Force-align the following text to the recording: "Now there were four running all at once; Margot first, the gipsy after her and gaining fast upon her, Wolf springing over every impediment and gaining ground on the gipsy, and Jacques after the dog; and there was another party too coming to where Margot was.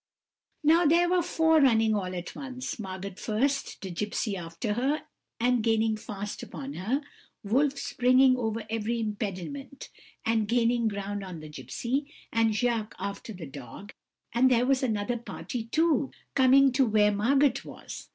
"Now 0.63 0.87
there 0.87 1.07
were 1.09 1.21
four 1.21 1.61
running 1.61 1.93
all 1.93 2.15
at 2.15 2.35
once; 2.35 2.79
Margot 2.79 3.13
first, 3.17 3.79
the 3.83 3.91
gipsy 3.91 4.35
after 4.35 4.73
her 4.73 5.03
and 5.39 5.61
gaining 5.61 5.95
fast 5.95 6.41
upon 6.41 6.73
her, 6.73 7.03
Wolf 7.43 7.77
springing 7.77 8.35
over 8.35 8.65
every 8.67 8.99
impediment 8.99 9.89
and 10.25 10.47
gaining 10.47 10.87
ground 10.87 11.23
on 11.23 11.39
the 11.39 11.49
gipsy, 11.49 12.11
and 12.33 12.55
Jacques 12.55 12.95
after 12.97 13.31
the 13.31 13.45
dog; 13.45 13.93
and 14.33 14.49
there 14.49 14.65
was 14.65 14.81
another 14.81 15.17
party 15.17 15.65
too 15.65 16.09
coming 16.33 16.71
to 16.71 16.87
where 16.87 17.11
Margot 17.11 17.61
was. 17.63 18.09